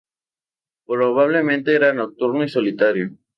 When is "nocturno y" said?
1.93-2.49